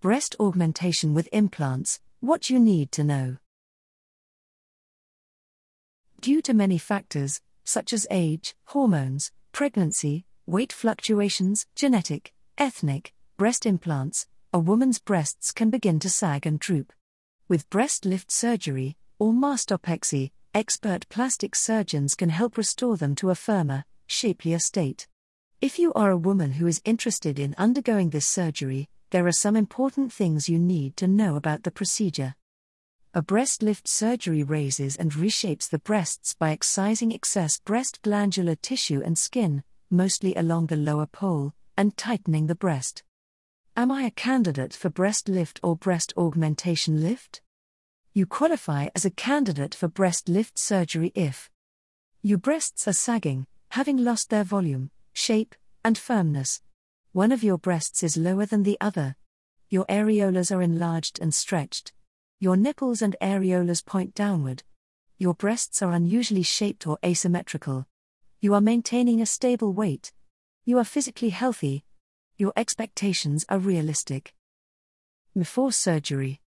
Breast 0.00 0.36
augmentation 0.38 1.12
with 1.12 1.28
implants 1.32 1.98
What 2.20 2.48
you 2.50 2.60
need 2.60 2.92
to 2.92 3.02
know. 3.02 3.38
Due 6.20 6.40
to 6.42 6.54
many 6.54 6.78
factors, 6.78 7.40
such 7.64 7.92
as 7.92 8.06
age, 8.08 8.54
hormones, 8.66 9.32
pregnancy, 9.50 10.24
weight 10.46 10.72
fluctuations, 10.72 11.66
genetic, 11.74 12.32
ethnic, 12.56 13.12
breast 13.36 13.66
implants, 13.66 14.28
a 14.52 14.60
woman's 14.60 15.00
breasts 15.00 15.50
can 15.50 15.68
begin 15.68 15.98
to 15.98 16.08
sag 16.08 16.46
and 16.46 16.60
droop. 16.60 16.92
With 17.48 17.68
breast 17.68 18.06
lift 18.06 18.30
surgery, 18.30 18.96
or 19.18 19.32
mastopexy, 19.32 20.30
expert 20.54 21.08
plastic 21.08 21.56
surgeons 21.56 22.14
can 22.14 22.28
help 22.28 22.56
restore 22.56 22.96
them 22.96 23.16
to 23.16 23.30
a 23.30 23.34
firmer, 23.34 23.84
shapelier 24.06 24.60
state. 24.60 25.08
If 25.60 25.76
you 25.76 25.92
are 25.94 26.12
a 26.12 26.16
woman 26.16 26.52
who 26.52 26.68
is 26.68 26.80
interested 26.84 27.40
in 27.40 27.56
undergoing 27.58 28.10
this 28.10 28.28
surgery, 28.28 28.88
there 29.10 29.26
are 29.26 29.32
some 29.32 29.56
important 29.56 30.12
things 30.12 30.48
you 30.48 30.58
need 30.58 30.96
to 30.96 31.08
know 31.08 31.36
about 31.36 31.62
the 31.62 31.70
procedure. 31.70 32.34
A 33.14 33.22
breast 33.22 33.62
lift 33.62 33.88
surgery 33.88 34.42
raises 34.42 34.94
and 34.96 35.12
reshapes 35.12 35.68
the 35.68 35.78
breasts 35.78 36.34
by 36.34 36.50
excising 36.50 37.12
excess 37.12 37.58
breast 37.58 38.02
glandular 38.02 38.54
tissue 38.54 39.00
and 39.02 39.16
skin, 39.16 39.62
mostly 39.90 40.34
along 40.34 40.66
the 40.66 40.76
lower 40.76 41.06
pole, 41.06 41.54
and 41.76 41.96
tightening 41.96 42.46
the 42.46 42.54
breast. 42.54 43.02
Am 43.76 43.90
I 43.90 44.02
a 44.02 44.10
candidate 44.10 44.74
for 44.74 44.90
breast 44.90 45.28
lift 45.28 45.58
or 45.62 45.74
breast 45.74 46.12
augmentation 46.16 47.00
lift? 47.00 47.40
You 48.12 48.26
qualify 48.26 48.88
as 48.94 49.04
a 49.04 49.10
candidate 49.10 49.74
for 49.74 49.88
breast 49.88 50.28
lift 50.28 50.58
surgery 50.58 51.12
if 51.14 51.50
your 52.20 52.38
breasts 52.38 52.86
are 52.86 52.92
sagging, 52.92 53.46
having 53.70 53.96
lost 53.96 54.28
their 54.28 54.44
volume, 54.44 54.90
shape, 55.12 55.54
and 55.84 55.96
firmness. 55.96 56.60
One 57.12 57.32
of 57.32 57.42
your 57.42 57.56
breasts 57.56 58.02
is 58.02 58.16
lower 58.18 58.44
than 58.44 58.64
the 58.64 58.76
other. 58.80 59.16
Your 59.70 59.86
areolas 59.86 60.54
are 60.54 60.62
enlarged 60.62 61.18
and 61.20 61.34
stretched. 61.34 61.92
Your 62.38 62.56
nipples 62.56 63.00
and 63.00 63.16
areolas 63.22 63.84
point 63.84 64.14
downward. 64.14 64.62
Your 65.16 65.34
breasts 65.34 65.80
are 65.82 65.92
unusually 65.92 66.42
shaped 66.42 66.86
or 66.86 66.98
asymmetrical. 67.04 67.86
You 68.40 68.54
are 68.54 68.60
maintaining 68.60 69.20
a 69.20 69.26
stable 69.26 69.72
weight. 69.72 70.12
You 70.64 70.78
are 70.78 70.84
physically 70.84 71.30
healthy. 71.30 71.84
Your 72.36 72.52
expectations 72.56 73.44
are 73.48 73.58
realistic. 73.58 74.34
Before 75.36 75.72
surgery. 75.72 76.40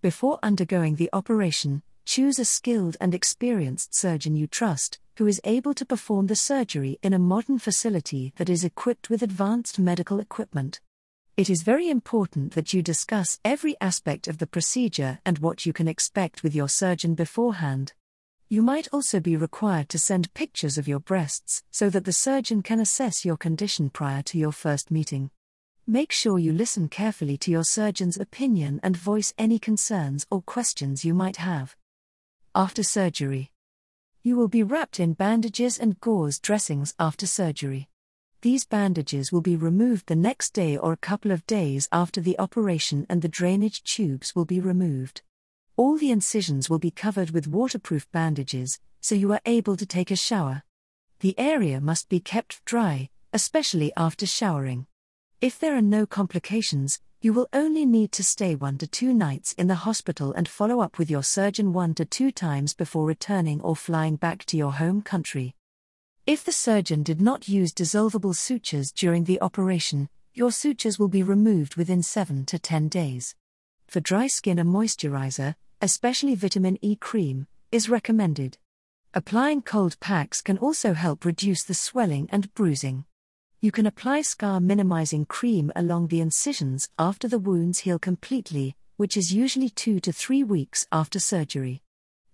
Before 0.00 0.38
undergoing 0.42 0.96
the 0.96 1.10
operation, 1.12 1.82
choose 2.06 2.38
a 2.38 2.44
skilled 2.44 2.96
and 3.00 3.14
experienced 3.14 3.94
surgeon 3.94 4.34
you 4.34 4.46
trust, 4.46 4.98
who 5.20 5.26
is 5.26 5.40
able 5.44 5.74
to 5.74 5.84
perform 5.84 6.28
the 6.28 6.34
surgery 6.34 6.98
in 7.02 7.12
a 7.12 7.18
modern 7.18 7.58
facility 7.58 8.32
that 8.36 8.48
is 8.48 8.64
equipped 8.64 9.10
with 9.10 9.22
advanced 9.22 9.78
medical 9.78 10.18
equipment. 10.18 10.80
It 11.36 11.50
is 11.50 11.62
very 11.62 11.90
important 11.90 12.54
that 12.54 12.72
you 12.72 12.80
discuss 12.80 13.38
every 13.44 13.76
aspect 13.82 14.28
of 14.28 14.38
the 14.38 14.46
procedure 14.46 15.18
and 15.26 15.38
what 15.38 15.66
you 15.66 15.74
can 15.74 15.88
expect 15.88 16.42
with 16.42 16.54
your 16.54 16.70
surgeon 16.70 17.14
beforehand. 17.14 17.92
You 18.48 18.62
might 18.62 18.88
also 18.94 19.20
be 19.20 19.36
required 19.36 19.90
to 19.90 19.98
send 19.98 20.32
pictures 20.32 20.78
of 20.78 20.88
your 20.88 21.00
breasts 21.00 21.64
so 21.70 21.90
that 21.90 22.06
the 22.06 22.14
surgeon 22.14 22.62
can 22.62 22.80
assess 22.80 23.22
your 23.22 23.36
condition 23.36 23.90
prior 23.90 24.22
to 24.22 24.38
your 24.38 24.52
first 24.52 24.90
meeting. 24.90 25.30
Make 25.86 26.12
sure 26.12 26.38
you 26.38 26.54
listen 26.54 26.88
carefully 26.88 27.36
to 27.36 27.50
your 27.50 27.64
surgeon's 27.64 28.16
opinion 28.16 28.80
and 28.82 28.96
voice 28.96 29.34
any 29.36 29.58
concerns 29.58 30.26
or 30.30 30.40
questions 30.40 31.04
you 31.04 31.12
might 31.12 31.36
have. 31.36 31.76
After 32.54 32.82
surgery, 32.82 33.50
you 34.22 34.36
will 34.36 34.48
be 34.48 34.62
wrapped 34.62 35.00
in 35.00 35.14
bandages 35.14 35.78
and 35.78 36.00
gauze 36.00 36.38
dressings 36.38 36.94
after 36.98 37.26
surgery. 37.26 37.88
These 38.42 38.66
bandages 38.66 39.32
will 39.32 39.40
be 39.40 39.56
removed 39.56 40.06
the 40.06 40.16
next 40.16 40.54
day 40.54 40.76
or 40.76 40.92
a 40.92 40.96
couple 40.96 41.30
of 41.30 41.46
days 41.46 41.88
after 41.92 42.20
the 42.20 42.38
operation, 42.38 43.06
and 43.08 43.22
the 43.22 43.28
drainage 43.28 43.82
tubes 43.82 44.34
will 44.34 44.46
be 44.46 44.60
removed. 44.60 45.22
All 45.76 45.96
the 45.96 46.10
incisions 46.10 46.68
will 46.68 46.78
be 46.78 46.90
covered 46.90 47.30
with 47.30 47.48
waterproof 47.48 48.10
bandages, 48.12 48.78
so 49.00 49.14
you 49.14 49.32
are 49.32 49.40
able 49.46 49.76
to 49.76 49.86
take 49.86 50.10
a 50.10 50.16
shower. 50.16 50.62
The 51.20 51.38
area 51.38 51.80
must 51.80 52.08
be 52.08 52.20
kept 52.20 52.64
dry, 52.64 53.10
especially 53.32 53.92
after 53.96 54.26
showering. 54.26 54.86
If 55.40 55.58
there 55.58 55.76
are 55.76 55.82
no 55.82 56.04
complications, 56.06 57.00
you 57.22 57.34
will 57.34 57.48
only 57.52 57.84
need 57.84 58.10
to 58.12 58.24
stay 58.24 58.54
one 58.54 58.78
to 58.78 58.86
two 58.86 59.12
nights 59.12 59.52
in 59.58 59.66
the 59.66 59.74
hospital 59.74 60.32
and 60.32 60.48
follow 60.48 60.80
up 60.80 60.98
with 60.98 61.10
your 61.10 61.22
surgeon 61.22 61.70
one 61.70 61.92
to 61.92 62.04
two 62.06 62.32
times 62.32 62.72
before 62.72 63.04
returning 63.04 63.60
or 63.60 63.76
flying 63.76 64.16
back 64.16 64.42
to 64.46 64.56
your 64.56 64.72
home 64.72 65.02
country. 65.02 65.54
If 66.26 66.44
the 66.44 66.52
surgeon 66.52 67.02
did 67.02 67.20
not 67.20 67.46
use 67.46 67.74
dissolvable 67.74 68.34
sutures 68.34 68.90
during 68.90 69.24
the 69.24 69.40
operation, 69.42 70.08
your 70.32 70.50
sutures 70.50 70.98
will 70.98 71.08
be 71.08 71.22
removed 71.22 71.76
within 71.76 72.02
7 72.02 72.46
to 72.46 72.58
10 72.58 72.88
days. 72.88 73.34
For 73.86 74.00
dry 74.00 74.26
skin, 74.26 74.58
a 74.58 74.64
moisturizer, 74.64 75.56
especially 75.82 76.34
vitamin 76.34 76.78
E 76.80 76.96
cream, 76.96 77.46
is 77.70 77.90
recommended. 77.90 78.56
Applying 79.12 79.60
cold 79.60 80.00
packs 80.00 80.40
can 80.40 80.56
also 80.56 80.94
help 80.94 81.26
reduce 81.26 81.64
the 81.64 81.74
swelling 81.74 82.28
and 82.32 82.54
bruising. 82.54 83.04
You 83.62 83.70
can 83.70 83.84
apply 83.84 84.22
scar 84.22 84.58
minimizing 84.58 85.26
cream 85.26 85.70
along 85.76 86.06
the 86.06 86.22
incisions 86.22 86.88
after 86.98 87.28
the 87.28 87.38
wounds 87.38 87.80
heal 87.80 87.98
completely, 87.98 88.74
which 88.96 89.18
is 89.18 89.34
usually 89.34 89.68
2 89.68 90.00
to 90.00 90.12
3 90.14 90.44
weeks 90.44 90.86
after 90.90 91.20
surgery. 91.20 91.82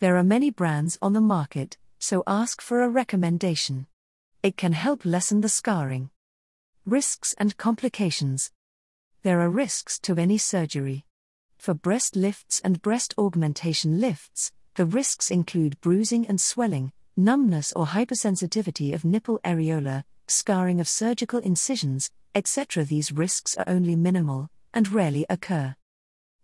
There 0.00 0.18
are 0.18 0.22
many 0.22 0.50
brands 0.50 0.98
on 1.00 1.14
the 1.14 1.22
market, 1.22 1.78
so 1.98 2.24
ask 2.26 2.60
for 2.60 2.82
a 2.82 2.90
recommendation. 2.90 3.86
It 4.42 4.58
can 4.58 4.72
help 4.72 5.06
lessen 5.06 5.40
the 5.40 5.48
scarring. 5.48 6.10
Risks 6.84 7.34
and 7.38 7.56
complications. 7.56 8.52
There 9.22 9.40
are 9.40 9.48
risks 9.48 9.98
to 10.00 10.16
any 10.16 10.36
surgery. 10.36 11.06
For 11.56 11.72
breast 11.72 12.16
lifts 12.16 12.60
and 12.60 12.82
breast 12.82 13.14
augmentation 13.16 13.98
lifts, 13.98 14.52
the 14.74 14.84
risks 14.84 15.30
include 15.30 15.80
bruising 15.80 16.26
and 16.26 16.38
swelling, 16.38 16.92
numbness 17.16 17.72
or 17.74 17.86
hypersensitivity 17.86 18.92
of 18.92 19.04
nipple 19.04 19.38
areola, 19.44 20.04
scarring 20.26 20.80
of 20.80 20.88
surgical 20.88 21.38
incisions, 21.38 22.10
etc. 22.34 22.84
These 22.84 23.12
risks 23.12 23.56
are 23.56 23.68
only 23.68 23.94
minimal 23.94 24.50
and 24.72 24.90
rarely 24.90 25.24
occur. 25.30 25.76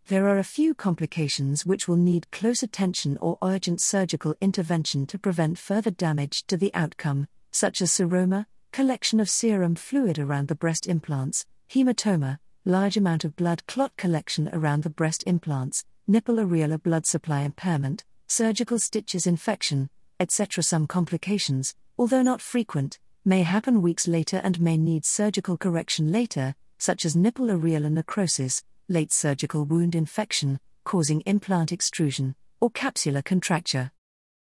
There 0.07 0.29
are 0.29 0.39
a 0.39 0.45
few 0.45 0.75
complications 0.75 1.67
which 1.67 1.87
will 1.87 1.97
need 1.97 2.31
close 2.31 2.63
attention 2.63 3.17
or 3.21 3.39
urgent 3.43 3.81
surgical 3.81 4.35
intervention 4.41 5.07
to 5.07 5.19
prevent 5.19 5.59
further 5.59 5.91
damage 5.91 6.47
to 6.47 6.57
the 6.57 6.73
outcome, 6.75 7.29
such 7.51 7.83
as 7.83 7.91
seroma, 7.91 8.47
collection 8.73 9.21
of 9.21 9.29
serum 9.29 9.75
fluid 9.75 10.19
around 10.19 10.49
the 10.49 10.55
breast 10.55 10.87
implants, 10.87 11.47
hematoma, 11.69 12.39
large 12.65 12.97
amount 12.97 13.25
of 13.25 13.37
blood 13.37 13.67
clot 13.67 13.97
collection 13.97 14.49
around 14.53 14.83
the 14.83 14.91
breast 14.91 15.25
implants, 15.27 15.85
nipple 16.07 16.37
areola 16.37 16.81
blood 16.81 17.07
supply 17.07 17.43
impairment, 17.43 18.05
surgical 18.27 18.79
stitches 18.79 19.27
infection, 19.27 19.91
etc. 20.21 20.63
Some 20.63 20.87
complications, 20.87 21.75
although 21.99 22.23
not 22.23 22.41
frequent, 22.41 23.01
may 23.25 23.43
happen 23.43 23.83
weeks 23.83 24.07
later 24.07 24.41
and 24.45 24.61
may 24.61 24.77
need 24.77 25.05
surgical 25.05 25.57
correction 25.57 26.13
later, 26.13 26.55
such 26.79 27.05
as 27.05 27.17
nipple 27.17 27.47
areolar 27.47 27.91
necrosis, 27.91 28.63
late 28.89 29.13
surgical 29.13 29.65
wound 29.65 29.95
infection, 29.95 30.61
causing 30.85 31.21
implant 31.23 31.73
extrusion, 31.73 32.35
or 32.61 32.71
capsular 32.71 33.25
contracture. 33.25 33.91